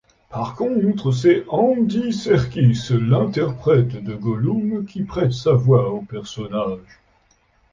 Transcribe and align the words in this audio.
Par 0.31 0.55
contre, 0.55 1.11
c'est 1.11 1.45
Andy 1.47 2.11
Serkis, 2.11 2.87
l'interprète 2.89 4.03
de 4.03 4.15
Gollum, 4.15 4.83
qui 4.83 5.03
prête 5.03 5.31
sa 5.31 5.53
voix 5.53 5.91
au 5.91 6.01
personnage. 6.01 7.01